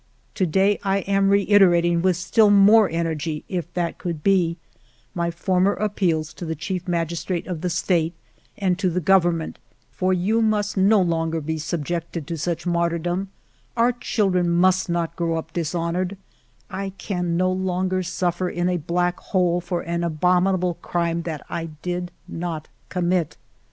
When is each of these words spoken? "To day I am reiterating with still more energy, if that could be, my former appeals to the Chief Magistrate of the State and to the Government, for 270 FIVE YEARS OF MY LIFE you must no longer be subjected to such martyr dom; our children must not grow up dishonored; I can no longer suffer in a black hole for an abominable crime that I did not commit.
"To 0.33 0.47
day 0.47 0.79
I 0.83 1.01
am 1.01 1.29
reiterating 1.29 2.01
with 2.01 2.17
still 2.17 2.49
more 2.49 2.89
energy, 2.89 3.43
if 3.47 3.71
that 3.75 3.99
could 3.99 4.23
be, 4.23 4.57
my 5.13 5.29
former 5.29 5.73
appeals 5.73 6.33
to 6.33 6.43
the 6.43 6.55
Chief 6.55 6.87
Magistrate 6.87 7.45
of 7.45 7.61
the 7.61 7.69
State 7.69 8.15
and 8.57 8.79
to 8.79 8.89
the 8.89 8.99
Government, 8.99 9.59
for 9.91 10.15
270 10.15 10.21
FIVE 10.23 10.25
YEARS 10.25 10.33
OF 10.41 10.47
MY 10.47 10.57
LIFE 10.57 10.87
you 10.87 10.89
must 10.97 11.09
no 11.09 11.15
longer 11.15 11.41
be 11.41 11.57
subjected 11.59 12.25
to 12.25 12.37
such 12.39 12.65
martyr 12.65 12.97
dom; 12.97 13.29
our 13.77 13.91
children 13.91 14.49
must 14.49 14.89
not 14.89 15.15
grow 15.15 15.37
up 15.37 15.53
dishonored; 15.53 16.17
I 16.67 16.93
can 16.97 17.37
no 17.37 17.51
longer 17.51 18.01
suffer 18.01 18.49
in 18.49 18.69
a 18.69 18.77
black 18.77 19.19
hole 19.19 19.61
for 19.61 19.81
an 19.81 20.03
abominable 20.03 20.79
crime 20.81 21.21
that 21.29 21.45
I 21.47 21.65
did 21.83 22.09
not 22.27 22.69
commit. 22.89 23.37